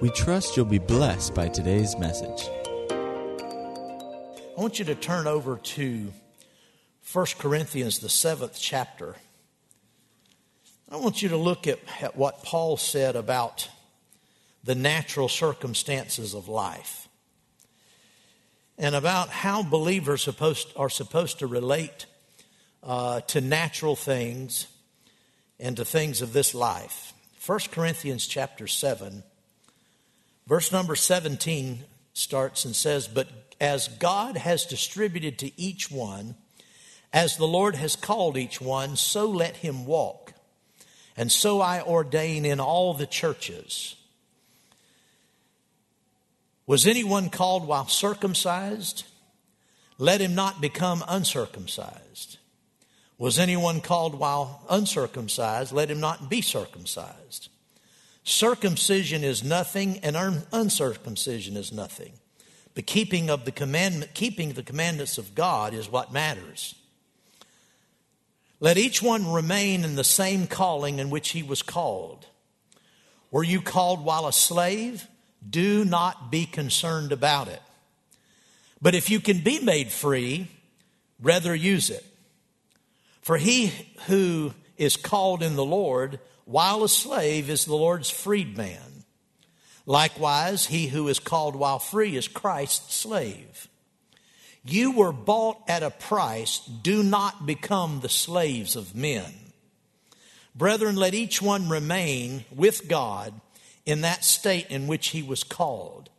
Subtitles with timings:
[0.00, 2.48] We trust you'll be blessed by today's message.
[2.90, 6.10] I want you to turn over to
[7.12, 9.16] 1 Corinthians, the seventh chapter.
[10.90, 13.68] I want you to look at, at what Paul said about
[14.64, 17.08] the natural circumstances of life
[18.78, 22.06] and about how believers supposed, are supposed to relate
[22.82, 24.66] uh, to natural things
[25.60, 27.12] and to things of this life.
[27.46, 29.22] 1 Corinthians chapter 7,
[30.46, 33.28] verse number 17 starts and says, But
[33.60, 36.34] as God has distributed to each one,
[37.12, 40.32] as the Lord has called each one, so let him walk.
[41.16, 43.96] And so I ordain in all the churches.
[46.66, 49.04] Was anyone called while circumcised?
[49.98, 52.38] Let him not become uncircumcised.
[53.18, 55.72] Was anyone called while uncircumcised?
[55.72, 57.48] Let him not be circumcised.
[58.24, 60.16] Circumcision is nothing, and
[60.52, 62.12] uncircumcision is nothing.
[62.74, 66.74] The keeping of the commandment, keeping the commandments of God is what matters.
[68.60, 72.26] Let each one remain in the same calling in which he was called.
[73.30, 75.08] Were you called while a slave?
[75.48, 77.62] Do not be concerned about it.
[78.80, 80.48] But if you can be made free,
[81.20, 82.04] rather use it.
[83.20, 83.72] For he
[84.06, 89.04] who is called in the Lord, while a slave, is the Lord's freedman.
[89.86, 93.68] Likewise, he who is called while free is Christ's slave.
[94.64, 96.58] You were bought at a price.
[96.58, 99.32] Do not become the slaves of men.
[100.54, 103.32] Brethren, let each one remain with God
[103.84, 106.10] in that state in which he was called.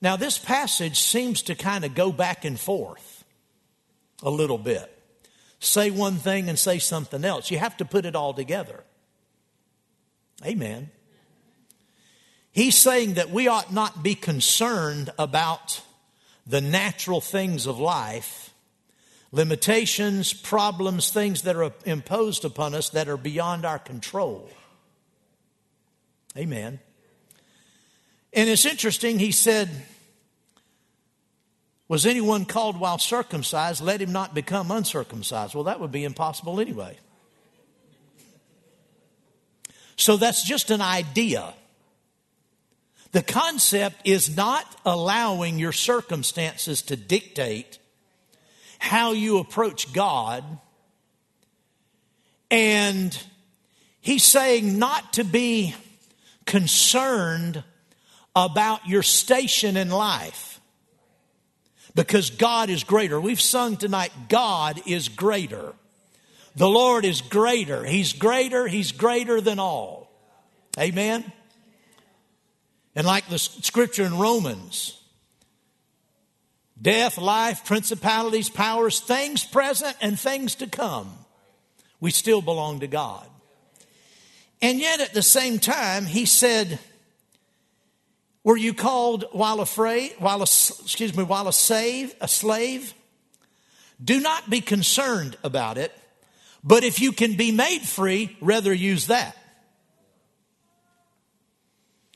[0.00, 3.24] Now, this passage seems to kind of go back and forth
[4.22, 4.92] a little bit.
[5.58, 7.50] Say one thing and say something else.
[7.50, 8.84] You have to put it all together.
[10.44, 10.90] Amen.
[12.52, 15.82] He's saying that we ought not be concerned about
[16.46, 18.54] the natural things of life,
[19.32, 24.48] limitations, problems, things that are imposed upon us that are beyond our control.
[26.36, 26.78] Amen.
[28.32, 29.70] And it's interesting, he said,
[31.88, 33.82] Was anyone called while circumcised?
[33.82, 35.54] Let him not become uncircumcised.
[35.54, 36.98] Well, that would be impossible anyway.
[39.96, 41.54] So that's just an idea.
[43.12, 47.78] The concept is not allowing your circumstances to dictate
[48.78, 50.44] how you approach God.
[52.50, 53.18] And
[54.02, 55.74] he's saying not to be
[56.46, 57.62] concerned
[58.34, 60.60] about your station in life
[61.94, 63.20] because God is greater.
[63.20, 65.74] We've sung tonight, God is greater.
[66.54, 67.84] The Lord is greater.
[67.84, 68.66] He's greater.
[68.66, 70.10] He's greater than all.
[70.78, 71.30] Amen.
[72.94, 74.98] And like the scripture in Romans,
[76.80, 81.12] death, life, principalities, powers, things present and things to come,
[82.00, 83.28] we still belong to God.
[84.62, 86.78] And yet at the same time, he said,
[88.46, 92.94] were you called while afraid, while a, excuse me, while a a slave?
[94.02, 95.92] Do not be concerned about it,
[96.62, 99.36] but if you can be made free, rather use that.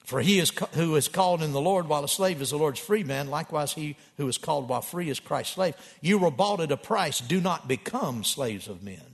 [0.04, 2.78] For he is, who is called in the Lord while a slave is the Lord's
[2.78, 3.28] free man.
[3.28, 5.74] Likewise, he who is called while free is Christ's slave.
[6.00, 7.18] You were bought at a price.
[7.18, 9.09] Do not become slaves of men.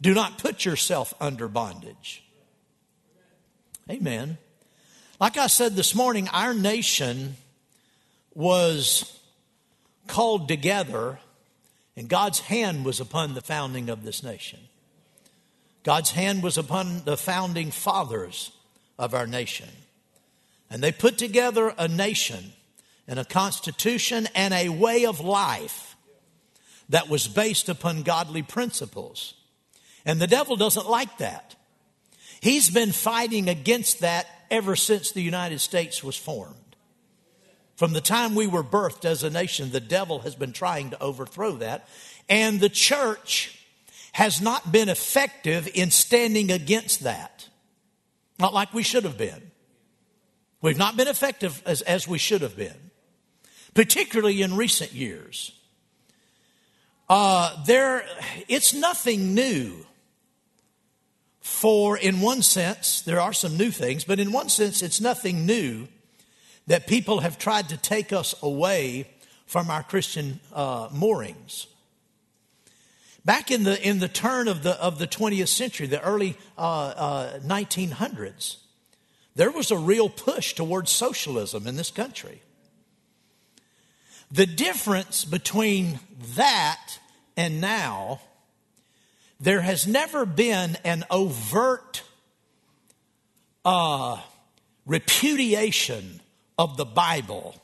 [0.00, 2.22] Do not put yourself under bondage.
[3.90, 4.38] Amen.
[5.20, 7.36] Like I said this morning, our nation
[8.34, 9.18] was
[10.06, 11.18] called together,
[11.96, 14.60] and God's hand was upon the founding of this nation.
[15.82, 18.52] God's hand was upon the founding fathers
[18.98, 19.68] of our nation.
[20.70, 22.52] And they put together a nation
[23.08, 25.96] and a constitution and a way of life
[26.90, 29.34] that was based upon godly principles.
[30.04, 31.56] And the devil doesn't like that.
[32.40, 36.54] He's been fighting against that ever since the United States was formed.
[37.76, 41.00] From the time we were birthed as a nation, the devil has been trying to
[41.02, 41.88] overthrow that.
[42.28, 43.56] And the church
[44.12, 47.48] has not been effective in standing against that.
[48.38, 49.50] Not like we should have been.
[50.60, 52.90] We've not been effective as, as we should have been,
[53.74, 55.52] particularly in recent years.
[57.08, 58.04] Uh, there,
[58.48, 59.86] it's nothing new
[61.48, 65.46] for, in one sense, there are some new things, but in one sense, it's nothing
[65.46, 65.88] new
[66.66, 69.08] that people have tried to take us away
[69.46, 71.66] from our Christian uh, moorings.
[73.24, 76.60] Back in the, in the turn of the, of the 20th century, the early uh,
[76.60, 78.58] uh, 1900s,
[79.34, 82.42] there was a real push towards socialism in this country.
[84.30, 85.98] The difference between
[86.36, 86.98] that
[87.36, 88.20] and now,
[89.40, 92.02] there has never been an overt
[93.64, 94.20] uh,
[94.86, 96.20] repudiation
[96.58, 97.54] of the Bible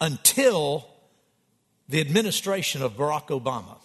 [0.00, 0.86] until
[1.88, 3.78] the administration of Barack Obama.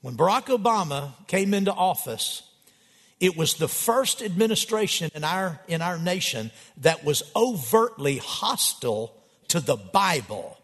[0.00, 2.42] When Barack Obama came into office,
[3.18, 9.12] it was the first administration in our, in our nation that was overtly hostile
[9.48, 10.58] to the Bible.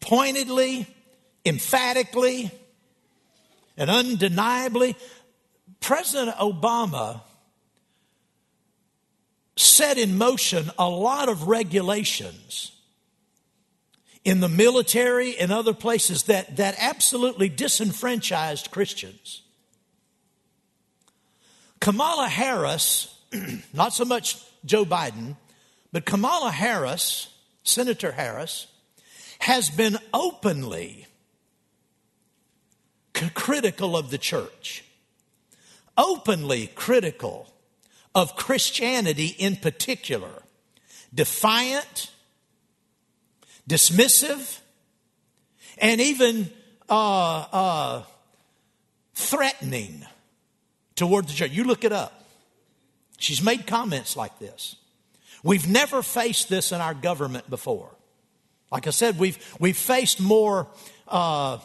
[0.00, 0.86] Pointedly,
[1.46, 2.50] emphatically,
[3.76, 4.96] and undeniably,
[5.80, 7.20] President Obama
[9.56, 12.72] set in motion a lot of regulations
[14.24, 19.42] in the military and other places that, that absolutely disenfranchised Christians.
[21.80, 23.14] Kamala Harris,
[23.72, 25.36] not so much Joe Biden,
[25.92, 27.28] but Kamala Harris,
[27.62, 28.66] Senator Harris,
[29.38, 31.05] has been openly
[33.34, 34.84] critical of the church,
[35.96, 37.52] openly critical
[38.14, 40.42] of Christianity in particular,
[41.14, 42.10] defiant,
[43.68, 44.60] dismissive,
[45.78, 46.50] and even
[46.88, 48.02] uh, uh,
[49.14, 50.06] threatening
[50.94, 51.50] toward the church.
[51.50, 52.24] You look it up.
[53.18, 54.76] She's made comments like this.
[55.42, 57.90] We've never faced this in our government before.
[58.70, 60.66] Like I said, we've, we've faced more
[61.06, 61.58] uh,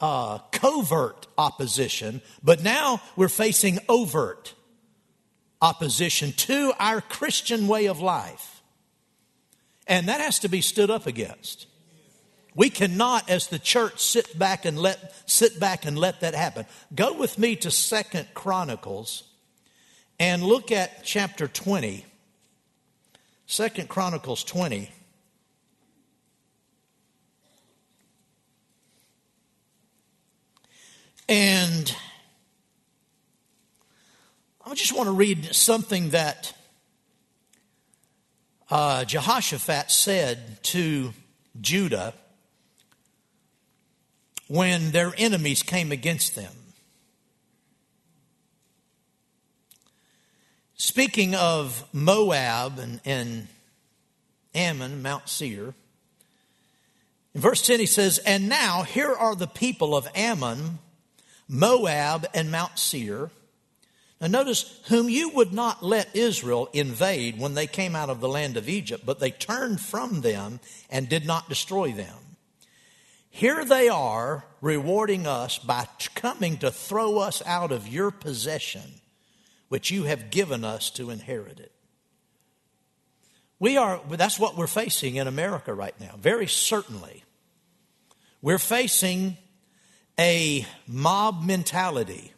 [0.00, 4.54] uh, covert opposition, but now we're facing overt
[5.62, 8.62] opposition to our Christian way of life.
[9.86, 11.66] And that has to be stood up against.
[12.54, 16.66] We cannot, as the church, sit back and let sit back and let that happen.
[16.94, 19.24] Go with me to Second Chronicles
[20.20, 22.04] and look at chapter 20.
[23.46, 24.90] Second Chronicles 20.
[31.28, 31.94] And
[34.66, 36.52] I just want to read something that
[38.70, 41.14] uh, Jehoshaphat said to
[41.60, 42.12] Judah
[44.48, 46.52] when their enemies came against them.
[50.76, 53.48] Speaking of Moab and, and
[54.54, 55.74] Ammon, Mount Seir,
[57.34, 60.80] in verse 10 he says, And now here are the people of Ammon
[61.48, 63.30] Moab, and Mount Seir.
[64.20, 68.28] Now, notice, whom you would not let Israel invade when they came out of the
[68.28, 72.16] land of Egypt, but they turned from them and did not destroy them.
[73.28, 79.00] Here they are rewarding us by coming to throw us out of your possession,
[79.68, 81.72] which you have given us to inherit it.
[83.58, 87.24] We are, that's what we're facing in America right now, very certainly.
[88.40, 89.36] We're facing
[90.18, 92.32] a mob mentality,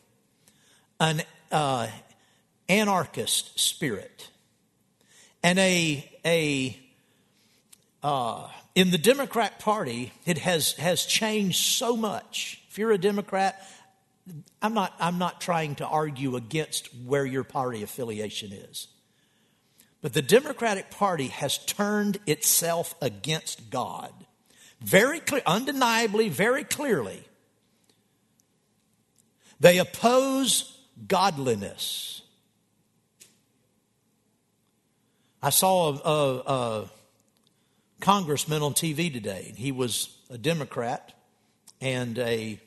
[0.98, 1.22] an
[1.52, 1.88] uh,
[2.68, 4.28] anarchist spirit,
[5.42, 6.78] and a a
[8.02, 12.60] uh, in the Democrat Party, it has has changed so much.
[12.70, 13.62] If you're a Democrat,
[14.60, 18.88] I'm not I'm not trying to argue against where your party affiliation is.
[20.02, 24.12] But the Democratic Party has turned itself against God.
[24.80, 27.24] Very clear, undeniably, very clearly.
[29.60, 32.22] They oppose godliness.
[35.42, 36.90] I saw a, a, a
[38.00, 39.54] congressman on TV today.
[39.56, 41.12] He was a Democrat
[41.80, 42.60] and a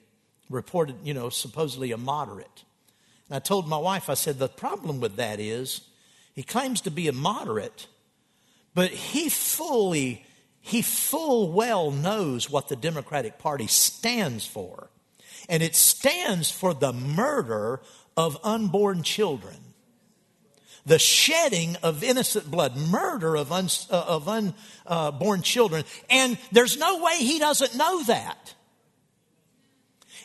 [0.49, 2.63] reported, you know, supposedly a moderate.
[3.27, 5.81] And I told my wife, I said, the problem with that is
[6.33, 7.87] he claims to be a moderate,
[8.73, 10.25] but he fully,
[10.61, 14.89] he full well knows what the Democratic Party stands for
[15.47, 17.81] and it stands for the murder
[18.17, 19.55] of unborn children.
[20.85, 25.83] The shedding of innocent blood, murder of, un, uh, of unborn children.
[26.09, 28.55] And there's no way he doesn't know that.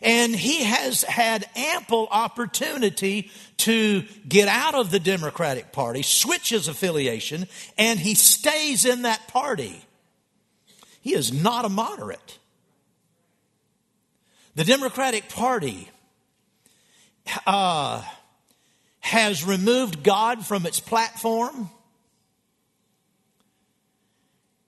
[0.02, 6.68] And he has had ample opportunity to get out of the Democratic Party, switch his
[6.68, 7.46] affiliation,
[7.78, 9.84] and he stays in that party.
[11.00, 12.38] He is not a moderate.
[14.56, 15.90] The Democratic Party
[17.44, 18.04] uh,
[19.00, 21.70] has removed God from its platform,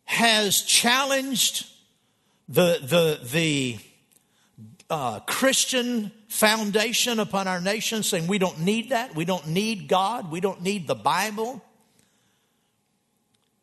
[0.05, 1.69] has challenged
[2.49, 3.78] the, the, the
[4.90, 9.14] uh, Christian foundation upon our nation, saying we don't need that.
[9.14, 10.33] We don't need God.
[10.33, 11.62] We don't need the Bible.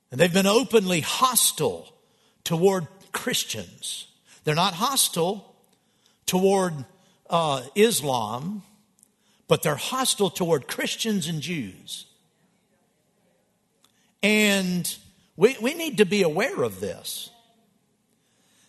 [0.09, 1.93] And they've been openly hostile
[2.45, 4.07] toward Christians.
[4.45, 5.52] They're not hostile
[6.25, 6.73] toward
[7.29, 8.63] uh, Islam,
[9.47, 12.05] but they're hostile toward Christians and Jews.
[14.21, 14.95] And
[15.35, 17.29] we, we need to be aware of this.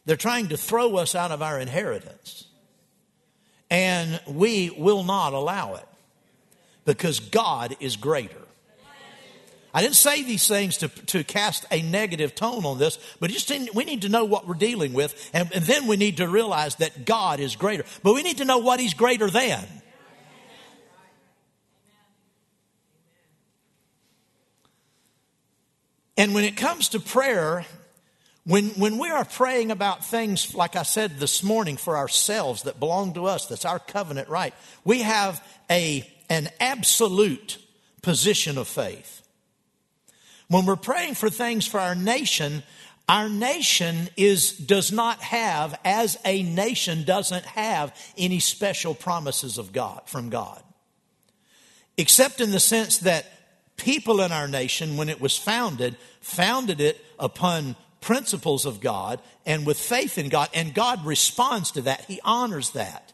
[0.04, 2.46] They're trying to throw us out of our inheritance.
[3.70, 5.88] And we will not allow it
[6.84, 8.43] because God is greater.
[9.74, 13.50] I didn't say these things to, to cast a negative tone on this, but just
[13.74, 16.76] we need to know what we're dealing with, and, and then we need to realize
[16.76, 17.84] that God is greater.
[18.04, 19.66] But we need to know what He's greater than.
[26.16, 27.66] And when it comes to prayer,
[28.44, 32.78] when, when we are praying about things, like I said this morning, for ourselves that
[32.78, 34.54] belong to us, that's our covenant right,
[34.84, 37.58] we have a, an absolute
[38.02, 39.22] position of faith.
[40.48, 42.62] When we're praying for things for our nation,
[43.08, 49.72] our nation is, does not have, as a nation, doesn't have any special promises of
[49.72, 50.62] God, from God.
[51.96, 53.26] Except in the sense that
[53.76, 59.66] people in our nation, when it was founded, founded it upon principles of God and
[59.66, 62.04] with faith in God, and God responds to that.
[62.06, 63.12] He honors that.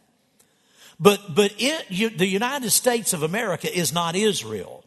[0.98, 4.84] But, but it, you, the United States of America is not Israel.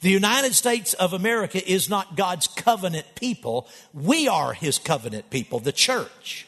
[0.00, 3.68] The United States of America is not God's covenant people.
[3.92, 6.46] We are His covenant people, the church.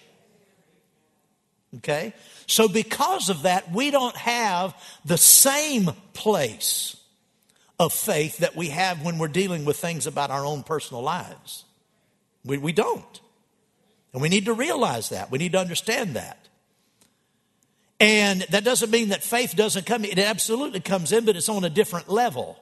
[1.78, 2.14] Okay?
[2.46, 6.96] So, because of that, we don't have the same place
[7.78, 11.64] of faith that we have when we're dealing with things about our own personal lives.
[12.44, 13.20] We, we don't.
[14.12, 15.30] And we need to realize that.
[15.30, 16.48] We need to understand that.
[18.00, 20.04] And that doesn't mean that faith doesn't come.
[20.04, 22.58] It absolutely comes in, but it's on a different level.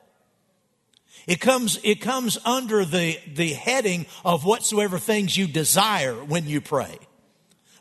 [1.28, 6.62] It comes, it comes under the, the heading of whatsoever things you desire when you
[6.62, 6.98] pray.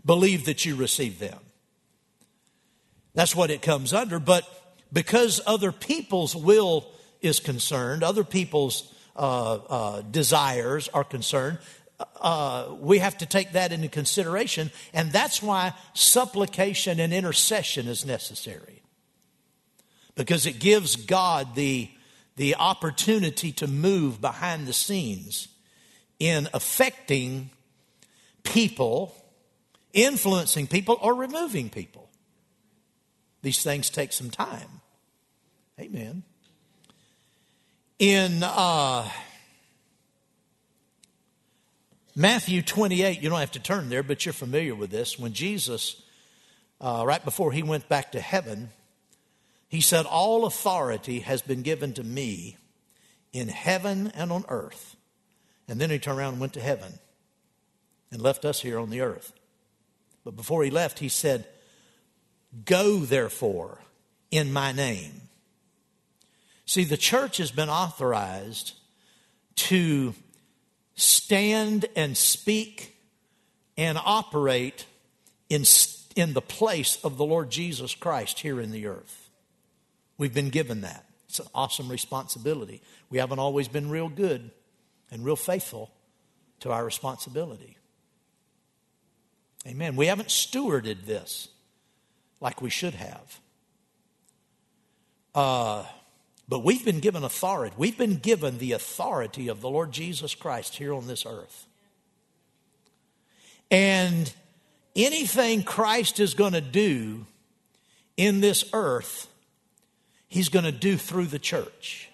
[0.05, 1.39] Believe that you receive them.
[3.13, 4.19] That's what it comes under.
[4.19, 4.43] But
[4.91, 11.59] because other people's will is concerned, other people's uh, uh, desires are concerned,
[12.19, 18.05] uh, we have to take that into consideration, and that's why supplication and intercession is
[18.05, 18.83] necessary.
[20.15, 21.89] Because it gives God the,
[22.37, 25.49] the opportunity to move behind the scenes
[26.19, 27.49] in affecting
[28.43, 29.13] people,
[29.91, 32.09] influencing people, or removing people.
[33.41, 34.81] These things take some time.
[35.79, 36.23] Amen.
[37.97, 39.09] In uh,
[42.15, 45.17] Matthew 28, you don't have to turn there, but you're familiar with this.
[45.17, 46.03] When Jesus,
[46.79, 48.69] uh, right before he went back to heaven,
[49.67, 52.57] he said, All authority has been given to me
[53.33, 54.95] in heaven and on earth.
[55.67, 56.93] And then he turned around and went to heaven
[58.11, 59.33] and left us here on the earth.
[60.23, 61.45] But before he left, he said,
[62.65, 63.79] Go therefore
[64.31, 65.21] in my name.
[66.65, 68.73] See, the church has been authorized
[69.55, 70.13] to
[70.95, 72.97] stand and speak
[73.77, 74.85] and operate
[75.49, 75.63] in,
[76.15, 79.26] in the place of the Lord Jesus Christ here in the earth.
[80.17, 81.05] We've been given that.
[81.29, 82.81] It's an awesome responsibility.
[83.09, 84.49] We haven't always been real good
[85.11, 85.91] and real faithful
[86.61, 87.77] to our responsibility.
[89.67, 89.95] Amen.
[89.95, 91.49] We haven't stewarded this
[92.39, 93.39] like we should have.
[95.35, 95.85] Uh,
[96.47, 97.75] but we've been given authority.
[97.77, 101.67] We've been given the authority of the Lord Jesus Christ here on this earth.
[103.69, 104.33] And
[104.95, 107.25] anything Christ is going to do
[108.15, 109.27] in this earth,
[110.27, 112.09] he's going to do through the church.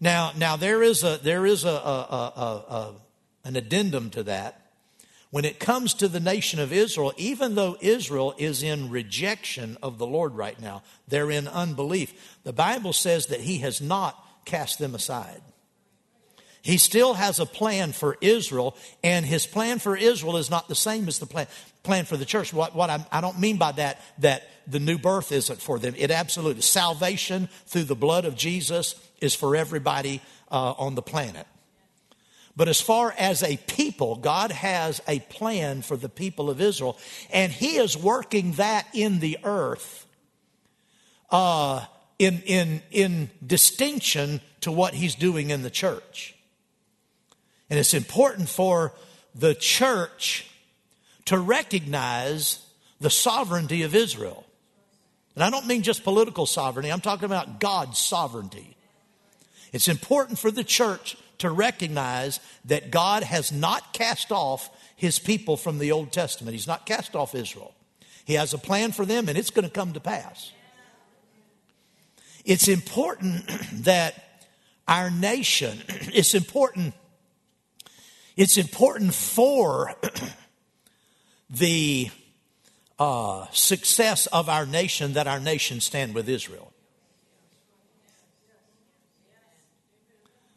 [0.00, 2.94] Now, now there is a there is a, a, a, a
[3.44, 4.68] an addendum to that
[5.30, 9.98] when it comes to the nation of Israel, even though Israel is in rejection of
[9.98, 14.78] the Lord right now, they're in unbelief, the Bible says that He has not cast
[14.78, 15.42] them aside.
[16.62, 20.74] He still has a plan for Israel, and his plan for Israel is not the
[20.74, 21.46] same as the plan,
[21.82, 22.52] plan for the church.
[22.52, 25.94] What, what I, I don't mean by that, that the new birth isn't for them.
[25.96, 30.20] It absolutely, salvation through the blood of Jesus is for everybody
[30.50, 31.46] uh, on the planet.
[32.56, 36.98] But as far as a people, God has a plan for the people of Israel,
[37.30, 40.06] and He is working that in the earth
[41.30, 41.84] uh,
[42.18, 46.34] in, in, in distinction to what he's doing in the church.
[47.70, 48.92] And it's important for
[49.34, 50.50] the church
[51.28, 52.64] to recognize
[53.00, 54.46] the sovereignty of Israel.
[55.34, 58.78] And I don't mean just political sovereignty, I'm talking about God's sovereignty.
[59.70, 65.58] It's important for the church to recognize that God has not cast off his people
[65.58, 66.54] from the Old Testament.
[66.54, 67.74] He's not cast off Israel.
[68.24, 70.50] He has a plan for them, and it's going to come to pass.
[72.46, 73.46] It's important
[73.84, 74.14] that
[74.88, 76.94] our nation, it's important,
[78.34, 79.94] it's important for
[81.50, 82.10] the
[82.98, 86.72] uh, success of our nation that our nation stand with Israel.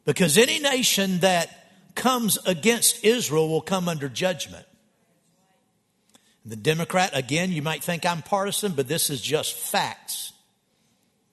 [0.05, 1.61] Because any nation that
[1.95, 4.65] comes against Israel will come under judgment.
[6.43, 10.33] The Democrat, again, you might think I'm partisan, but this is just facts.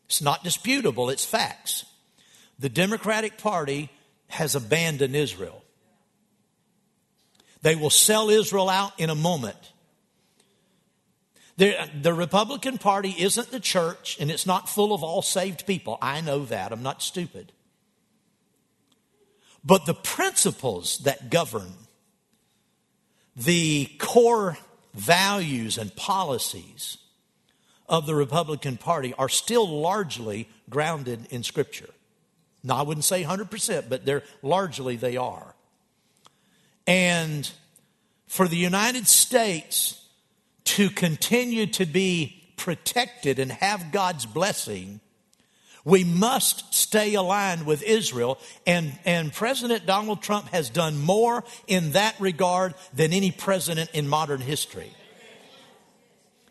[0.07, 1.87] It's not disputable, it's facts.
[2.59, 3.91] The Democratic Party
[4.29, 5.62] has abandoned Israel.
[7.62, 9.57] They will sell Israel out in a moment.
[11.57, 15.99] The, the, Republican Party isn't the church and it's not full of all saved people.
[16.00, 16.71] I know that.
[16.71, 17.53] I'm not stupid.
[19.65, 21.73] But the principles that govern
[23.35, 24.59] the core
[24.95, 26.99] values and policies
[27.88, 31.91] of the Republican Party are still largely grounded in Scripture.
[32.65, 35.55] Now, I wouldn't say 100%, but they're largely they are.
[36.88, 37.49] And
[38.28, 40.02] for the United States
[40.64, 45.00] to continue to be protected and have God's blessing,
[45.85, 48.38] we must stay aligned with Israel.
[48.66, 54.09] And, and President Donald Trump has done more in that regard than any president in
[54.09, 54.90] modern history.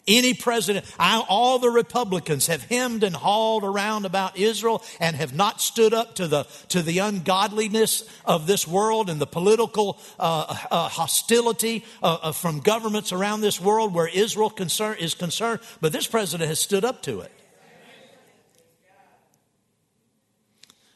[0.08, 5.36] Any president, I, all the Republicans have hemmed and hauled around about Israel and have
[5.36, 10.56] not stood up to the, to the ungodliness of this world and the political uh,
[10.72, 15.60] uh, hostility uh, uh from governments around this world where Israel concern, is concerned.
[15.82, 17.32] But this president has stood up to it.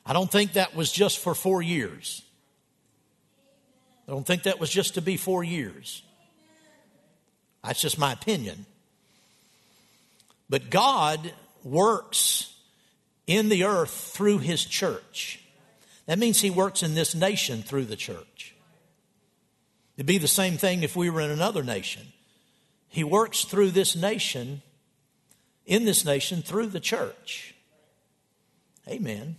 [0.05, 2.23] I don't think that was just for four years.
[4.07, 6.01] I don't think that was just to be four years.
[7.63, 8.65] That's just my opinion.
[10.51, 11.33] But God
[11.63, 12.53] works
[13.25, 15.39] in the earth through his church.
[16.07, 18.53] That means he works in this nation through the church.
[19.95, 22.01] It'd be the same thing if we were in another nation.
[22.89, 24.61] He works through this nation,
[25.65, 27.55] in this nation, through the church.
[28.89, 29.37] Amen.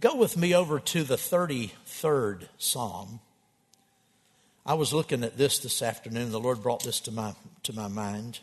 [0.00, 3.20] Go with me over to the 33rd Psalm.
[4.64, 6.32] I was looking at this this afternoon.
[6.32, 7.34] The Lord brought this to my,
[7.64, 8.40] to my mind.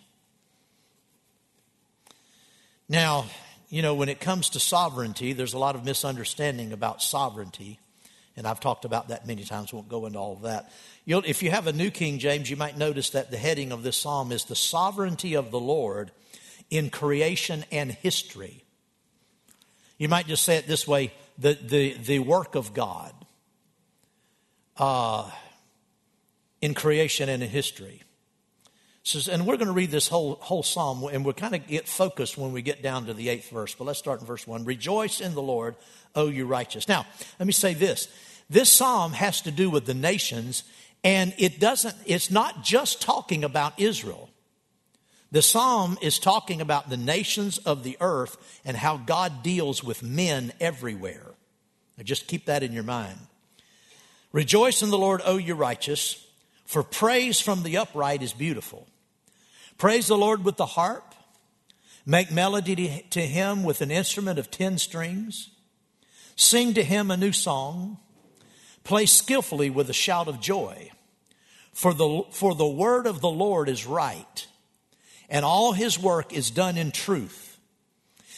[2.92, 3.28] Now,
[3.70, 7.80] you know, when it comes to sovereignty, there's a lot of misunderstanding about sovereignty.
[8.36, 10.74] And I've talked about that many times, won't go into all of that.
[11.06, 13.84] You'll, if you have a New King James, you might notice that the heading of
[13.84, 16.12] this psalm is the sovereignty of the Lord
[16.70, 18.66] in creation and history.
[19.98, 23.14] You might just say it this way the, the, the work of God
[24.76, 25.32] uh,
[26.62, 28.04] in creation and in history.
[29.04, 31.88] Says, and we're going to read this whole, whole psalm, and we'll kind of get
[31.88, 33.74] focused when we get down to the eighth verse.
[33.74, 34.64] But let's start in verse one.
[34.64, 35.76] Rejoice in the Lord,
[36.14, 36.88] O you righteous.
[36.88, 37.08] Now,
[37.40, 38.08] let me say this.
[38.48, 40.64] This psalm has to do with the nations,
[41.04, 44.30] and it doesn't, it's not just talking about Israel.
[45.32, 50.04] The psalm is talking about the nations of the earth and how God deals with
[50.04, 51.32] men everywhere.
[51.98, 53.18] Now just keep that in your mind.
[54.32, 56.28] Rejoice in the Lord, O you righteous,
[56.66, 58.88] for praise from the upright is beautiful.
[59.78, 61.16] Praise the Lord with the harp.
[62.06, 65.50] Make melody to him with an instrument of ten strings.
[66.36, 67.98] Sing to him a new song.
[68.84, 70.92] Play skillfully with a shout of joy.
[71.74, 74.48] For the, for the word of the Lord is right
[75.32, 77.58] and all his work is done in truth.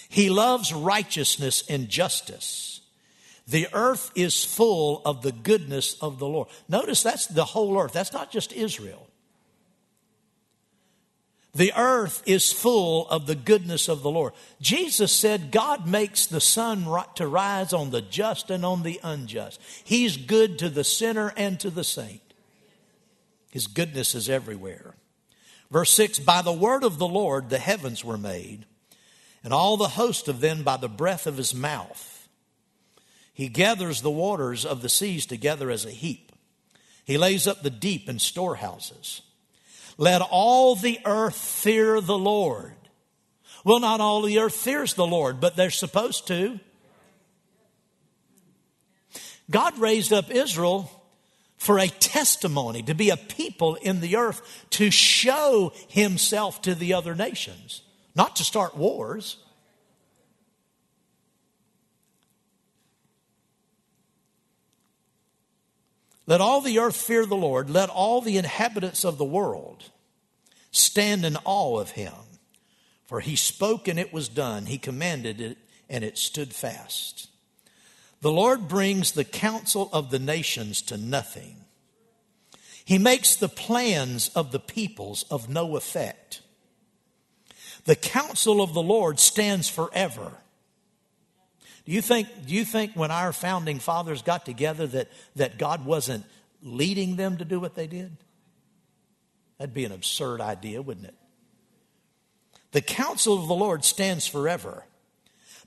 [0.07, 2.81] He loves righteousness and justice.
[3.47, 6.47] The earth is full of the goodness of the Lord.
[6.69, 7.93] Notice that's the whole earth.
[7.93, 9.07] That's not just Israel.
[11.55, 14.33] The earth is full of the goodness of the Lord.
[14.59, 19.61] Jesus said God makes the sun to rise on the just and on the unjust.
[19.83, 22.21] He's good to the sinner and to the saint.
[23.51, 24.95] His goodness is everywhere.
[25.69, 28.65] Verse 6 By the word of the Lord the heavens were made,
[29.43, 32.27] and all the host of them by the breath of his mouth.
[33.31, 36.31] He gathers the waters of the seas together as a heap.
[37.03, 39.21] He lays up the deep in storehouses.
[39.97, 42.73] Let all the earth fear the Lord.
[43.63, 46.59] Well, not all the earth fears the Lord, but they're supposed to.
[49.49, 50.89] God raised up Israel
[51.57, 56.93] for a testimony, to be a people in the earth, to show himself to the
[56.93, 57.83] other nations,
[58.15, 59.37] not to start wars.
[66.25, 67.69] Let all the earth fear the Lord.
[67.69, 69.91] Let all the inhabitants of the world
[70.71, 72.13] stand in awe of him.
[73.05, 74.65] For he spoke and it was done.
[74.65, 75.57] He commanded it
[75.89, 77.29] and it stood fast.
[78.21, 81.57] The Lord brings the counsel of the nations to nothing.
[82.85, 86.41] He makes the plans of the peoples of no effect.
[87.85, 90.37] The counsel of the Lord stands forever.
[91.85, 95.85] Do you think, do you think when our founding fathers got together that, that God
[95.85, 96.25] wasn't
[96.61, 98.15] leading them to do what they did?
[99.57, 101.15] That'd be an absurd idea, wouldn't it?
[102.71, 104.85] The counsel of the Lord stands forever,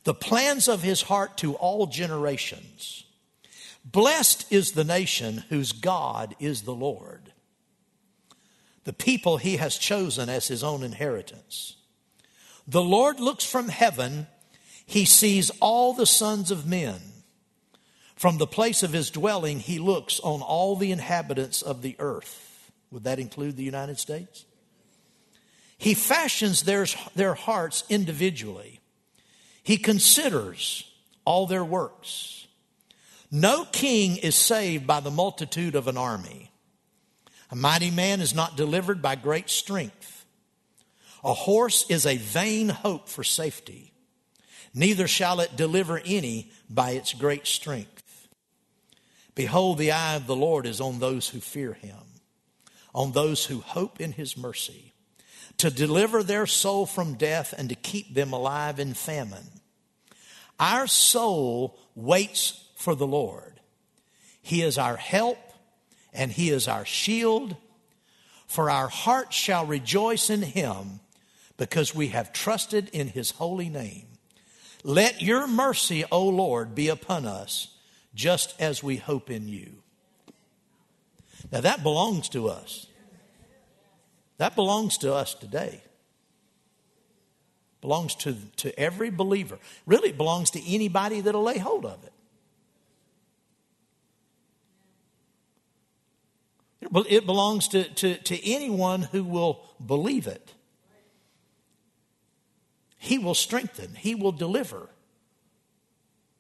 [0.05, 3.05] the plans of his heart to all generations.
[3.85, 7.33] Blessed is the nation whose God is the Lord,
[8.85, 11.77] the people he has chosen as his own inheritance.
[12.67, 14.27] The Lord looks from heaven
[14.87, 17.01] he sees all the sons of men.
[18.15, 22.71] From the place of his dwelling, he looks on all the inhabitants of the earth.
[22.93, 24.47] Would that include the United States?
[25.77, 28.81] He fashions their, their hearts individually.
[29.63, 30.91] He considers
[31.25, 32.47] all their works.
[33.31, 36.53] No king is saved by the multitude of an army.
[37.51, 40.25] A mighty man is not delivered by great strength.
[41.25, 43.93] A horse is a vain hope for safety
[44.77, 48.29] neither shall it deliver any by its great strength.
[49.35, 51.97] Behold, the eye of the Lord is on those who fear him,
[52.95, 54.93] on those who hope in his mercy,
[55.57, 59.49] to deliver their soul from death and to keep them alive in famine.
[60.61, 63.61] Our soul waits for the Lord.
[64.43, 65.39] He is our help
[66.13, 67.57] and he is our shield.
[68.47, 71.01] For our heart shall rejoice in him
[71.57, 74.16] because we have trusted in his holy name.
[74.87, 77.75] Let your mercy, O Lord, be upon us,
[78.15, 79.83] just as we hope in you.
[81.51, 82.87] Now that belongs to us.
[84.39, 85.83] That belongs to us today.
[87.81, 89.59] Belongs to, to every believer.
[89.87, 92.13] Really, it belongs to anybody that'll lay hold of it.
[97.11, 100.55] It belongs to, to, to anyone who will believe it.
[102.99, 104.89] He will strengthen, He will deliver.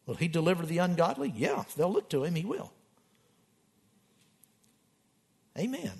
[0.07, 1.33] Will He deliver the ungodly?
[1.37, 2.73] Yeah, if they'll look to Him, He will.
[5.59, 5.93] Amen.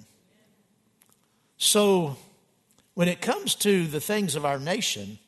[1.57, 2.17] So,
[2.95, 5.19] when it comes to the things of our nation,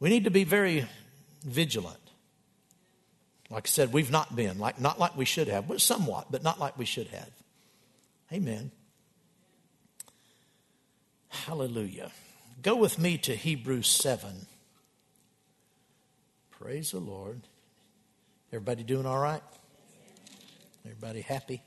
[0.00, 0.86] we need to be very
[1.44, 1.96] vigilant.
[3.50, 6.42] Like I said, we've not been, like not like we should have, but somewhat, but
[6.42, 7.30] not like we should have.
[8.32, 8.70] Amen.
[11.28, 12.12] Hallelujah.
[12.62, 14.46] Go with me to Hebrews 7.
[16.50, 17.40] Praise the Lord.
[18.52, 19.42] Everybody doing all right?
[20.84, 21.62] Everybody happy?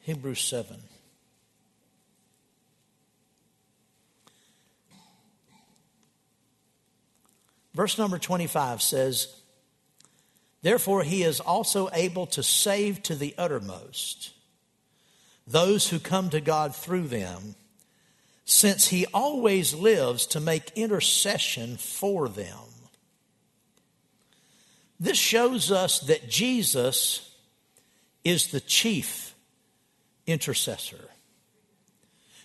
[0.00, 0.76] Hebrews 7.
[7.74, 9.36] Verse number 25 says,
[10.62, 14.32] Therefore, he is also able to save to the uttermost
[15.46, 17.54] those who come to God through them
[18.50, 22.56] since he always lives to make intercession for them.
[24.98, 27.30] This shows us that Jesus
[28.24, 29.34] is the chief
[30.26, 31.10] intercessor.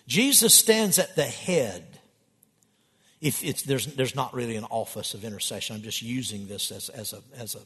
[0.06, 1.98] Jesus stands at the head.
[3.22, 7.14] If there's, there's not really an office of intercession, I'm just using this as, as
[7.14, 7.60] a, as a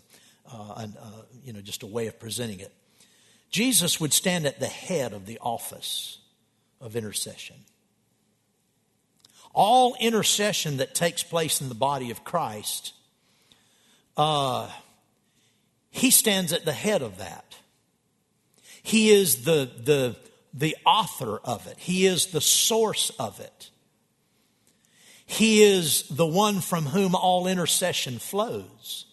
[0.50, 2.72] uh, an, uh, you know, just a way of presenting it.
[3.50, 6.20] Jesus would stand at the head of the office
[6.80, 7.56] of intercession.
[9.60, 12.94] All intercession that takes place in the body of Christ,
[14.16, 14.70] uh,
[15.90, 17.56] he stands at the head of that.
[18.84, 20.14] He is the, the,
[20.54, 23.70] the author of it, he is the source of it.
[25.26, 29.06] He is the one from whom all intercession flows.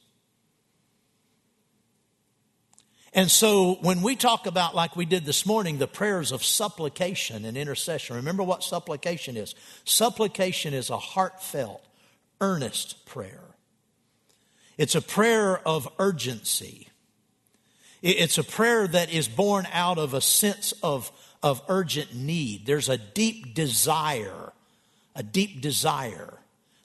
[3.15, 7.45] And so when we talk about, like we did this morning, the prayers of supplication
[7.45, 9.55] and intercession, remember what supplication is.
[9.85, 11.81] Supplication is a heartfelt,
[12.41, 13.55] earnest prayer.
[14.77, 16.89] It's a prayer of urgency.
[18.01, 21.09] It's a prayer that is born out of a sense of,
[21.41, 22.65] of urgent need.
[22.65, 24.51] There's a deep desire,
[25.15, 26.33] a deep desire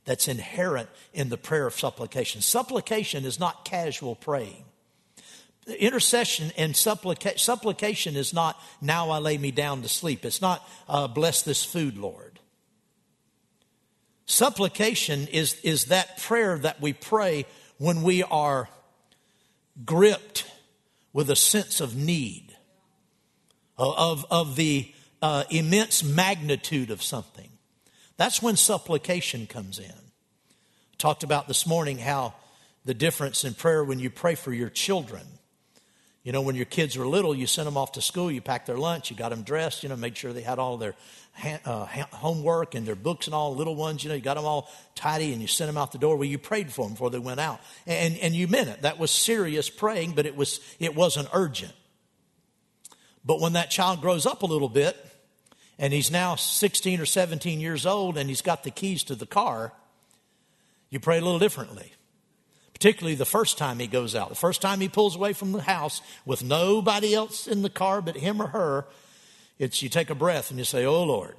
[0.05, 2.41] that's inherent in the prayer of supplication.
[2.41, 4.65] Supplication is not casual praying.
[5.67, 10.25] Intercession and supplica- supplication is not, now I lay me down to sleep.
[10.25, 12.41] It's not, uh, bless this food, Lord.
[14.27, 17.47] Supplication is, is that prayer that we pray
[17.79, 18.69] when we are
[19.85, 20.45] gripped
[21.13, 22.57] with a sense of need,
[23.77, 24.93] of, of the
[25.23, 27.51] uh, immense magnitude of something.
[28.17, 29.93] That's when supplication comes in.
[30.99, 32.35] Talked about this morning how
[32.85, 35.27] the difference in prayer when you pray for your children.
[36.23, 38.67] You know, when your kids were little, you sent them off to school, you packed
[38.67, 40.95] their lunch, you got them dressed, you know, made sure they had all their
[41.65, 44.71] uh, homework and their books and all, little ones, you know, you got them all
[44.95, 46.17] tidy and you sent them out the door.
[46.17, 47.61] Well, you prayed for them before they went out.
[47.87, 48.83] And, and you meant it.
[48.83, 51.73] That was serious praying, but it, was, it wasn't urgent.
[53.25, 54.97] But when that child grows up a little bit,
[55.79, 59.25] and he's now 16 or 17 years old and he's got the keys to the
[59.25, 59.73] car,
[60.91, 61.95] you pray a little differently.
[62.81, 64.31] Particularly the first time he goes out.
[64.31, 68.03] The first time he pulls away from the house with nobody else in the car
[68.03, 68.87] but him or her,
[69.59, 71.37] it's you take a breath and you say, Oh Lord,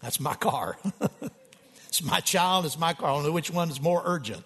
[0.00, 0.78] that's my car.
[1.88, 3.10] it's my child, it's my car.
[3.10, 4.44] I don't know which one is more urgent.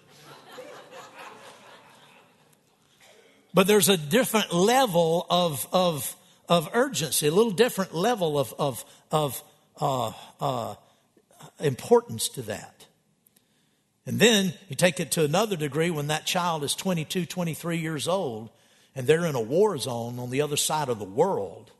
[3.53, 6.15] but there's a different level of, of
[6.49, 9.43] of urgency, a little different level of, of, of
[9.79, 10.75] uh, uh,
[11.59, 12.85] importance to that.
[14.05, 18.07] And then you take it to another degree when that child is 22, 23 years
[18.07, 18.49] old
[18.95, 21.71] and they're in a war zone on the other side of the world.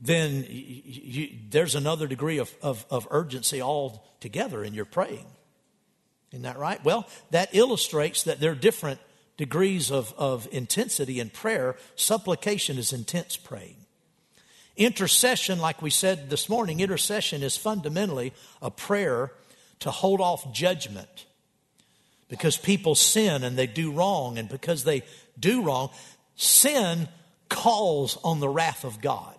[0.00, 5.26] Then you, you, there's another degree of, of, of urgency altogether in your praying.
[6.32, 6.82] Isn't that right?
[6.84, 9.00] Well, that illustrates that there are different
[9.36, 13.76] degrees of, of intensity in prayer, supplication is intense praying.
[14.76, 19.32] Intercession, like we said this morning, intercession is fundamentally a prayer
[19.80, 21.26] to hold off judgment
[22.28, 25.02] because people sin and they do wrong, and because they
[25.38, 25.90] do wrong,
[26.36, 27.08] sin
[27.48, 29.34] calls on the wrath of God.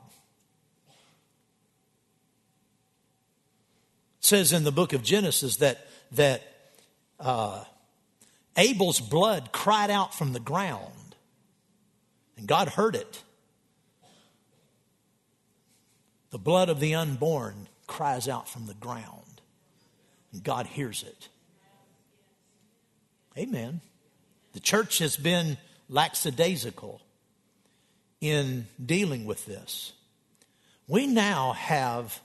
[4.20, 6.44] It says in the book of Genesis that that
[7.20, 7.64] uh,
[8.58, 11.16] Abel's blood cried out from the ground,
[12.38, 13.24] and God heard it.
[16.32, 19.21] The blood of the unborn cries out from the ground,
[20.44, 21.30] God hears it.
[23.38, 23.82] Amen.
[24.54, 25.58] The church has been
[25.90, 27.02] lackadaisical
[28.20, 29.94] in dealing with this.
[30.88, 32.20] We now have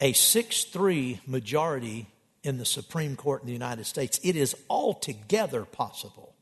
[0.00, 2.06] a 6 3 majority
[2.42, 6.34] in the Supreme Court in the United States, it is altogether possible,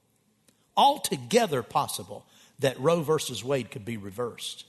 [0.77, 2.25] altogether possible
[2.61, 4.65] that Roe versus Wade could be reversed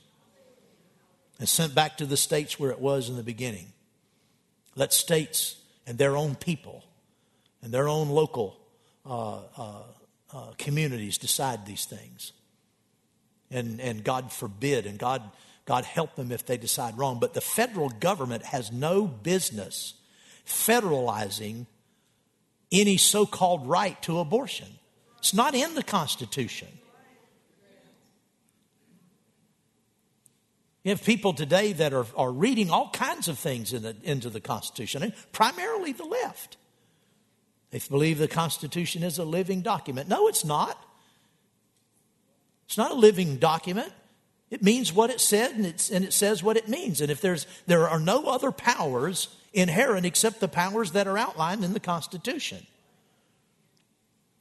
[1.38, 3.72] and sent back to the states where it was in the beginning.
[4.80, 6.82] Let states and their own people
[7.60, 8.56] and their own local
[9.04, 9.82] uh, uh,
[10.32, 12.32] uh, communities decide these things.
[13.50, 15.22] And, and God forbid, and God,
[15.66, 17.20] God help them if they decide wrong.
[17.20, 19.92] But the federal government has no business
[20.46, 21.66] federalizing
[22.72, 24.68] any so called right to abortion.
[25.18, 26.68] It's not in the Constitution.
[30.82, 34.30] You have people today that are, are reading all kinds of things in the, into
[34.30, 36.56] the Constitution, and primarily the left.
[37.70, 40.08] They believe the Constitution is a living document.
[40.08, 40.82] No, it's not.
[42.66, 43.92] It's not a living document.
[44.50, 47.00] It means what it said, and, and it says what it means.
[47.00, 51.64] And if there's, there are no other powers inherent except the powers that are outlined
[51.64, 52.66] in the Constitution.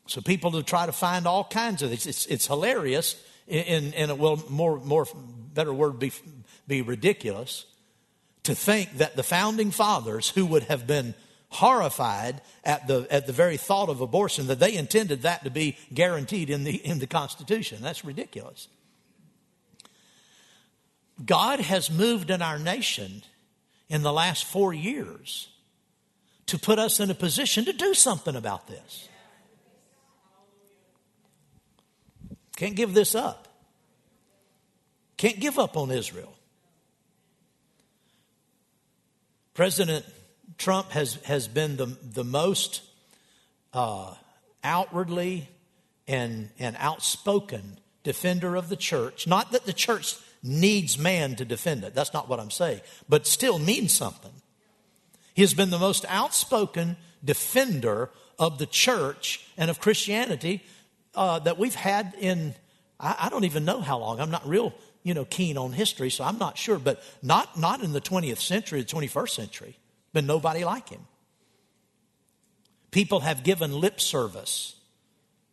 [0.08, 2.08] So people to try to find all kinds of these.
[2.08, 5.06] It's, it's hilarious, and, and it will more, more
[5.60, 6.14] better word be,
[6.70, 7.66] be ridiculous
[8.44, 11.14] to think that the founding fathers who would have been
[11.50, 15.78] horrified at the, at the very thought of abortion that they intended that to be
[15.94, 17.80] guaranteed in the, in the Constitution.
[17.82, 18.70] That's ridiculous.
[21.26, 23.24] God has moved in our nation
[23.90, 25.50] in the last four years
[26.46, 29.10] to put us in a position to do something about this.
[32.56, 33.49] Can't give this up.
[35.20, 36.34] Can't give up on Israel.
[39.54, 40.06] President
[40.58, 42.82] Trump has, has been the, the most
[43.74, 44.14] uh,
[44.64, 45.50] outwardly
[46.08, 49.28] and, and outspoken defender of the church.
[49.28, 51.94] Not that the church needs man to defend it.
[51.94, 52.80] That's not what I'm saying,
[53.10, 54.32] but still means something.
[55.34, 60.64] He has been the most outspoken defender of the church and of Christianity
[61.14, 62.56] uh, that we've had in,
[63.02, 64.22] I, I don't even know how long.
[64.22, 67.82] I'm not real, you know, keen on history, so I'm not sure, but not, not
[67.82, 69.78] in the 20th century, the 21st century.
[70.14, 71.02] Been nobody like him.
[72.92, 74.76] People have given lip service.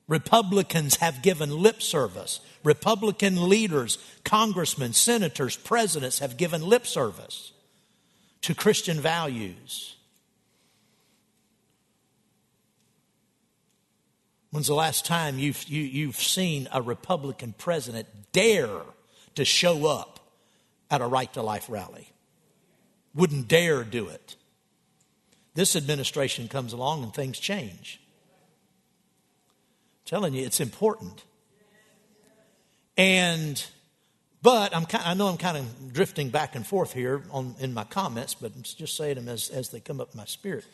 [0.08, 2.40] Republicans have given lip service.
[2.62, 7.52] Republican leaders, congressmen, senators, presidents have given lip service
[8.42, 9.96] to Christian values.
[14.50, 18.80] When's the last time you've, you, have you have seen a Republican president dare
[19.36, 20.20] to show up
[20.90, 22.12] at a right to life rally?
[23.14, 24.36] Wouldn't dare do it.
[25.54, 28.00] This administration comes along and things change.
[29.94, 31.24] I'm telling you, it's important.
[32.98, 33.64] And,
[34.42, 37.72] but I'm kind, I know I'm kind of drifting back and forth here on, in
[37.72, 40.64] my comments, but I'm just saying them as, as they come up in my spirit.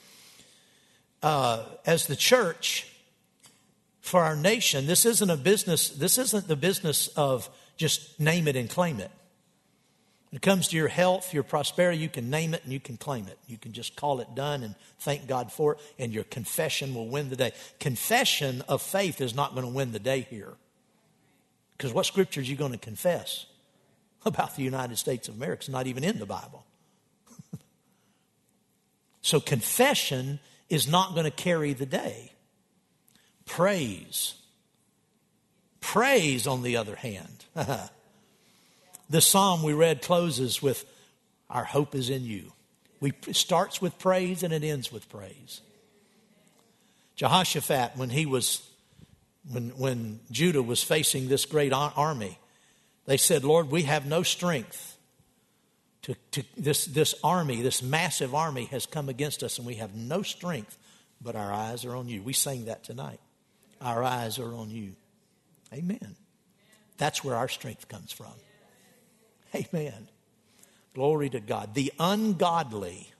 [1.23, 2.89] Uh, as the church,
[4.01, 7.49] for our nation, this isn't a business, this isn't the business of
[7.83, 9.11] just name it and claim it.
[10.31, 12.97] When it comes to your health, your prosperity, you can name it and you can
[12.97, 13.37] claim it.
[13.49, 17.09] You can just call it done and thank God for it, and your confession will
[17.09, 17.51] win the day.
[17.81, 20.55] Confession of faith is not going to win the day here.
[21.77, 23.47] Because what scripture are you going to confess
[24.25, 25.63] about the United States of America?
[25.63, 26.65] It's not even in the Bible.
[29.23, 30.39] so confession
[30.71, 32.33] is not going to carry the day.
[33.45, 34.35] Praise.
[35.83, 37.45] Praise, on the other hand.
[39.13, 40.87] The psalm we read closes with,
[41.51, 42.51] Our hope is in you.
[42.99, 45.61] We, it starts with praise and it ends with praise.
[47.17, 48.67] Jehoshaphat, when he was,
[49.51, 52.39] when, when Judah was facing this great army,
[53.05, 54.97] they said, Lord, we have no strength.
[56.03, 59.95] To, to this, this army, this massive army has come against us, and we have
[59.95, 60.79] no strength,
[61.21, 62.23] but our eyes are on you.
[62.23, 63.21] We sang that tonight.
[63.83, 64.95] Our eyes are on you.
[65.73, 66.17] Amen.
[66.99, 68.33] That's where our strength comes from.
[69.55, 70.09] Amen.
[70.95, 71.75] Glory to God.
[71.75, 73.11] The ungodly,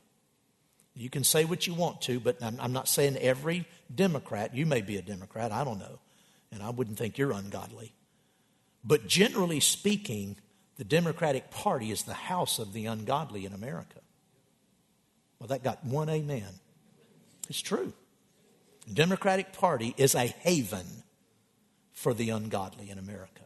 [0.95, 4.67] you can say what you want to, but I'm, I'm not saying every Democrat, you
[4.67, 5.99] may be a Democrat, I don't know,
[6.51, 7.93] and I wouldn't think you're ungodly.
[8.85, 10.37] But generally speaking,
[10.77, 14.01] the Democratic Party is the house of the ungodly in America.
[15.39, 16.61] Well, that got one amen.
[17.49, 17.93] It's true.
[18.87, 20.87] The Democratic Party is a haven
[21.93, 23.43] for the ungodly in America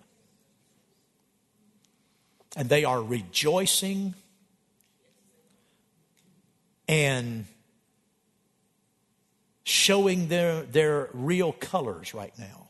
[2.56, 4.14] and they are rejoicing
[6.88, 7.44] and
[9.62, 12.68] showing their, their real colors right now.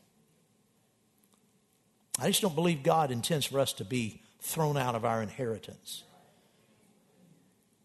[2.19, 6.03] I just don't believe God intends for us to be thrown out of our inheritance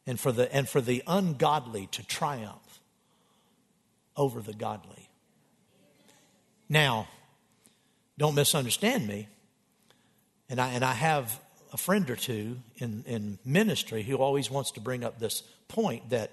[0.07, 2.81] and for the, and for the ungodly to triumph
[4.16, 5.09] over the godly.
[6.68, 7.07] Now,
[8.22, 9.28] don't misunderstand me.
[10.48, 11.38] And I, and I have
[11.72, 16.11] a friend or two in, in ministry who always wants to bring up this point
[16.11, 16.30] that,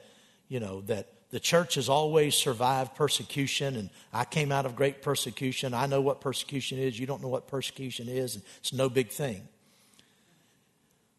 [0.48, 5.02] you know, that the church has always survived persecution, and I came out of great
[5.02, 5.74] persecution.
[5.74, 7.00] I know what persecution is.
[7.00, 9.48] You don't know what persecution is, and it's no big thing.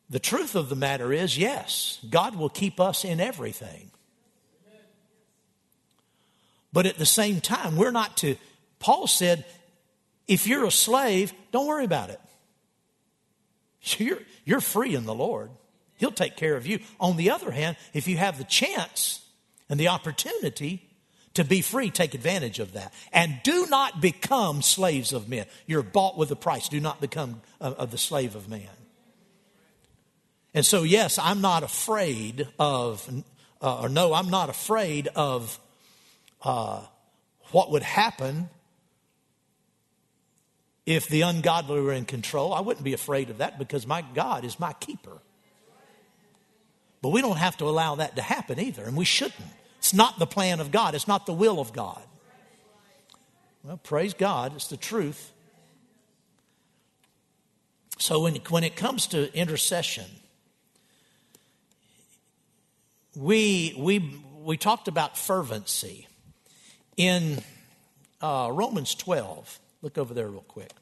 [0.08, 3.90] The truth of the matter is yes, God will keep us in everything.
[6.72, 8.36] But at the same time, we're not to,
[8.78, 9.44] Paul said,
[10.30, 12.20] if you're a slave, don't worry about it.
[13.82, 15.50] You're, you're free in the Lord.
[15.96, 16.78] He'll take care of you.
[17.00, 19.26] On the other hand, if you have the chance
[19.68, 20.88] and the opportunity
[21.34, 22.94] to be free, take advantage of that.
[23.12, 25.46] And do not become slaves of men.
[25.66, 26.68] You're bought with a price.
[26.68, 28.68] Do not become uh, the slave of man.
[30.54, 33.08] And so, yes, I'm not afraid of,
[33.60, 35.58] uh, or no, I'm not afraid of
[36.42, 36.84] uh,
[37.50, 38.48] what would happen
[40.90, 44.44] if the ungodly were in control, I wouldn't be afraid of that because my God
[44.44, 45.18] is my keeper.
[47.00, 49.48] But we don't have to allow that to happen either, and we shouldn't.
[49.78, 52.02] It's not the plan of God, it's not the will of God.
[53.62, 55.30] Well, praise God, it's the truth.
[57.98, 60.06] So when, when it comes to intercession,
[63.14, 66.08] we, we, we talked about fervency.
[66.96, 67.42] In
[68.20, 70.72] uh, Romans 12, Look over there real quick.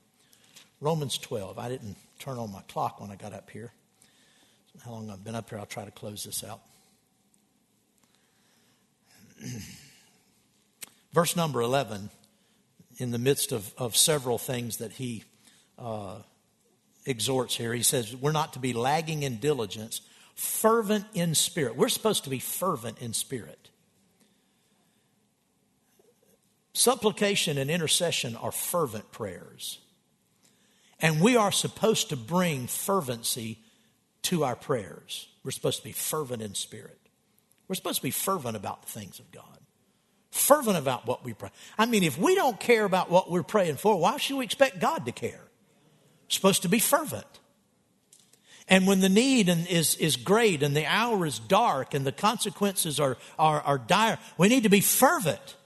[0.80, 1.58] Romans 12.
[1.58, 3.72] I didn't turn on my clock when I got up here.
[4.84, 6.60] How long I've been up here, I'll try to close this out.
[11.12, 12.10] Verse number 11,
[12.98, 15.24] in the midst of, of several things that he
[15.78, 16.16] uh,
[17.06, 20.00] exhorts here, he says, We're not to be lagging in diligence,
[20.34, 21.76] fervent in spirit.
[21.76, 23.70] We're supposed to be fervent in spirit.
[26.72, 29.80] Supplication and intercession are fervent prayers.
[31.00, 33.58] And we are supposed to bring fervency
[34.22, 35.28] to our prayers.
[35.44, 36.98] We're supposed to be fervent in spirit.
[37.68, 39.44] We're supposed to be fervent about the things of God.
[40.30, 41.50] Fervent about what we pray.
[41.76, 44.80] I mean, if we don't care about what we're praying for, why should we expect
[44.80, 45.40] God to care?
[45.40, 47.26] We're supposed to be fervent.
[48.68, 53.00] And when the need is, is great and the hour is dark and the consequences
[53.00, 55.56] are, are, are dire, we need to be fervent.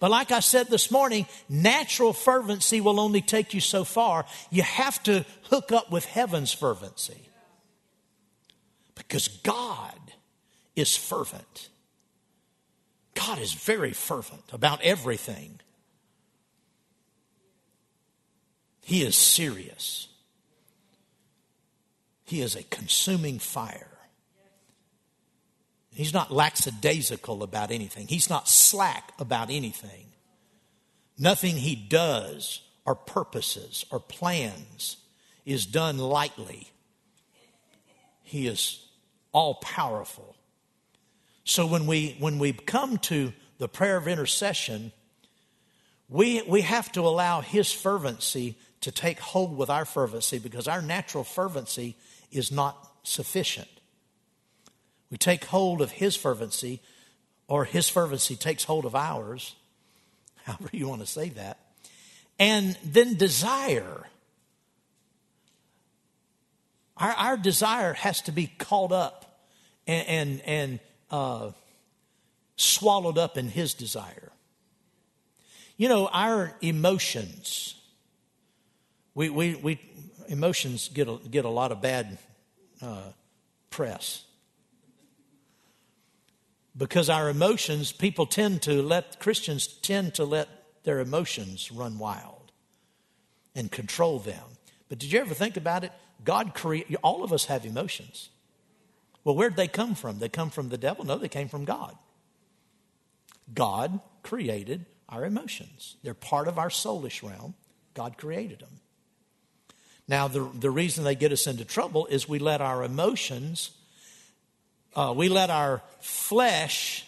[0.00, 4.26] But like I said this morning, natural fervency will only take you so far.
[4.50, 7.28] You have to hook up with heaven's fervency.
[8.94, 9.98] Because God
[10.76, 11.68] is fervent.
[13.14, 15.60] God is very fervent about everything.
[18.82, 20.08] He is serious.
[22.24, 23.87] He is a consuming fire.
[25.98, 28.06] He's not lackadaisical about anything.
[28.06, 30.06] He's not slack about anything.
[31.18, 34.98] Nothing he does or purposes or plans
[35.44, 36.68] is done lightly.
[38.22, 38.86] He is
[39.32, 40.36] all powerful.
[41.42, 44.92] So when we when we come to the prayer of intercession,
[46.08, 50.80] we we have to allow his fervency to take hold with our fervency because our
[50.80, 51.96] natural fervency
[52.30, 53.77] is not sufficient.
[55.10, 56.80] We take hold of his fervency,
[57.46, 59.54] or his fervency takes hold of ours,
[60.44, 61.58] however you want to say that,
[62.38, 64.06] and then desire.
[66.96, 69.40] Our, our desire has to be called up
[69.86, 70.80] and, and, and
[71.10, 71.50] uh,
[72.56, 74.32] swallowed up in his desire.
[75.76, 77.76] You know, our emotions,
[79.14, 79.80] we, we, we
[80.28, 82.18] emotions get a, get a lot of bad
[82.82, 83.12] uh,
[83.70, 84.24] press.
[86.78, 90.48] Because our emotions, people tend to let, Christians tend to let
[90.84, 92.52] their emotions run wild
[93.54, 94.44] and control them.
[94.88, 95.92] But did you ever think about it?
[96.24, 98.30] God created, all of us have emotions.
[99.24, 100.20] Well, where'd they come from?
[100.20, 101.04] They come from the devil?
[101.04, 101.96] No, they came from God.
[103.52, 105.96] God created our emotions.
[106.02, 107.54] They're part of our soulish realm.
[107.94, 108.80] God created them.
[110.06, 113.72] Now, the, the reason they get us into trouble is we let our emotions,
[114.98, 117.06] uh, we let our flesh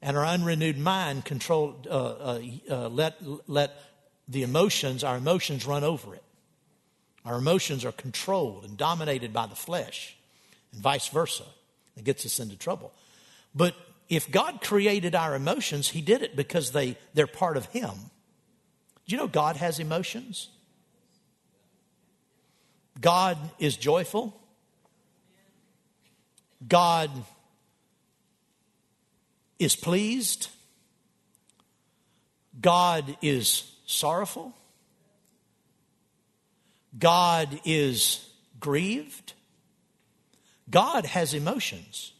[0.00, 3.16] and our unrenewed mind control, uh, uh, uh, let,
[3.48, 3.72] let
[4.28, 6.22] the emotions, our emotions run over it.
[7.24, 10.16] Our emotions are controlled and dominated by the flesh,
[10.72, 11.42] and vice versa.
[11.96, 12.92] It gets us into trouble.
[13.56, 13.74] But
[14.08, 17.90] if God created our emotions, He did it because they, they're part of Him.
[19.04, 20.48] Do you know God has emotions?
[23.00, 24.37] God is joyful.
[26.66, 27.10] God
[29.58, 30.48] is pleased.
[32.60, 34.54] God is sorrowful.
[36.98, 38.28] God is
[38.58, 39.34] grieved.
[40.70, 42.12] God has emotions.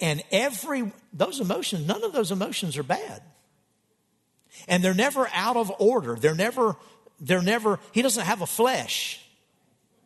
[0.00, 3.22] And every, those emotions, none of those emotions are bad.
[4.68, 6.16] And they're never out of order.
[6.16, 6.76] They're never,
[7.20, 9.23] they're never, he doesn't have a flesh.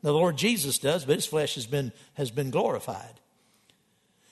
[0.03, 3.21] The Lord Jesus does, but his flesh has been, has been glorified.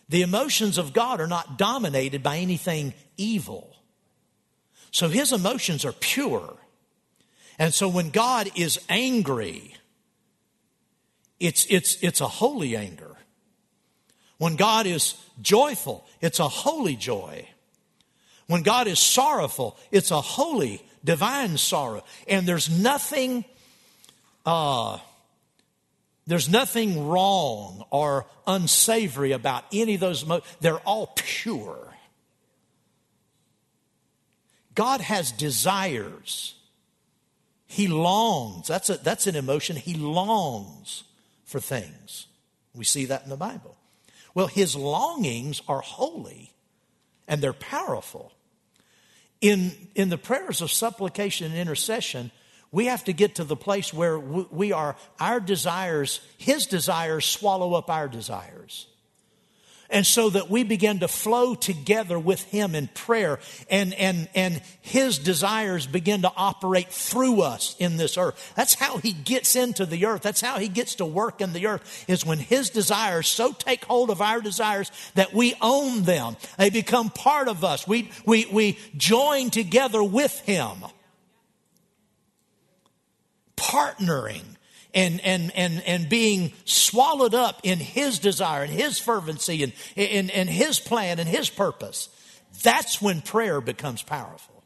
[0.08, 3.74] The emotions of God are not dominated by anything evil.
[4.92, 6.56] So his emotions are pure.
[7.58, 9.74] And so when God is angry,
[11.40, 13.16] it's, it's, it's a holy anger.
[14.38, 17.48] When God is joyful, it's a holy joy.
[18.46, 22.04] When God is sorrowful, it's a holy, divine sorrow.
[22.28, 23.44] And there's nothing
[24.44, 24.98] uh,
[26.26, 30.24] there's nothing wrong or unsavory about any of those.
[30.60, 31.94] They're all pure.
[34.74, 36.54] God has desires.
[37.66, 38.66] He longs.
[38.66, 39.76] That's, a, that's an emotion.
[39.76, 41.04] He longs
[41.44, 42.26] for things.
[42.74, 43.76] We see that in the Bible.
[44.34, 46.52] Well, his longings are holy
[47.26, 48.32] and they're powerful.
[49.40, 52.30] In, in the prayers of supplication and intercession,
[52.76, 57.72] we have to get to the place where we are, our desires, His desires swallow
[57.72, 58.86] up our desires.
[59.88, 63.38] And so that we begin to flow together with Him in prayer
[63.70, 68.52] and, and, and His desires begin to operate through us in this earth.
[68.56, 70.20] That's how He gets into the earth.
[70.20, 73.86] That's how He gets to work in the earth is when His desires so take
[73.86, 76.36] hold of our desires that we own them.
[76.58, 77.88] They become part of us.
[77.88, 80.84] We, we, we join together with Him
[83.66, 84.44] partnering
[84.94, 90.30] and, and, and, and being swallowed up in his desire and his fervency and, and,
[90.30, 92.08] and his plan and his purpose,
[92.62, 94.62] that's when prayer becomes powerful.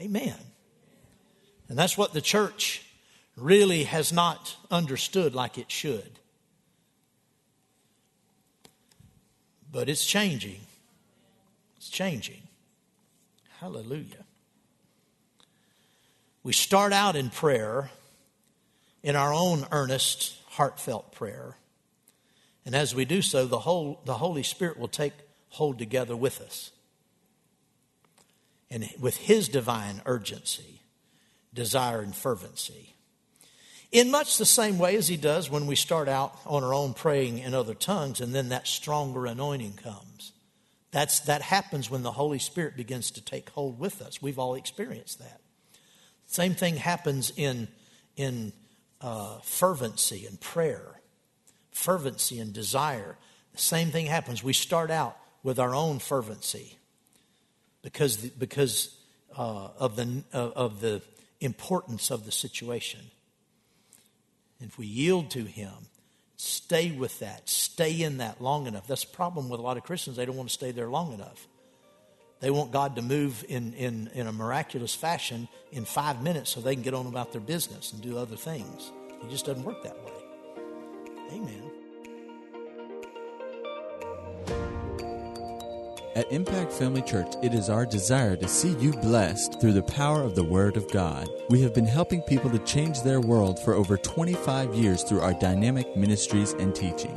[0.00, 0.34] Amen.
[1.68, 2.82] And that's what the church
[3.36, 6.18] really has not understood like it should.
[9.70, 10.60] But it's changing.
[11.76, 12.42] It's changing.
[13.60, 14.24] Hallelujah.
[16.42, 17.90] We start out in prayer,
[19.02, 21.56] in our own earnest, heartfelt prayer.
[22.64, 25.12] And as we do so, the, whole, the Holy Spirit will take
[25.50, 26.70] hold together with us.
[28.70, 30.80] And with His divine urgency,
[31.52, 32.94] desire, and fervency.
[33.92, 36.94] In much the same way as He does when we start out on our own
[36.94, 40.32] praying in other tongues, and then that stronger anointing comes.
[40.92, 44.22] That's, that happens when the Holy Spirit begins to take hold with us.
[44.22, 45.40] We've all experienced that.
[46.30, 47.66] Same thing happens in,
[48.14, 48.52] in
[49.00, 51.00] uh, fervency and prayer,
[51.72, 53.18] fervency and desire.
[53.52, 54.44] The same thing happens.
[54.44, 56.78] We start out with our own fervency
[57.82, 58.96] because, because
[59.36, 61.02] uh, of, the, uh, of the
[61.40, 63.00] importance of the situation.
[64.60, 65.72] If we yield to Him,
[66.36, 68.86] stay with that, stay in that long enough.
[68.86, 70.16] That's the problem with a lot of Christians.
[70.16, 71.48] They don't want to stay there long enough.
[72.40, 76.60] They want God to move in, in, in a miraculous fashion in five minutes so
[76.60, 78.92] they can get on about their business and do other things.
[79.22, 80.12] It just doesn't work that way.
[81.32, 81.70] Amen.
[86.16, 90.22] At Impact Family Church, it is our desire to see you blessed through the power
[90.22, 91.28] of the Word of God.
[91.50, 95.34] We have been helping people to change their world for over 25 years through our
[95.34, 97.16] dynamic ministries and teaching.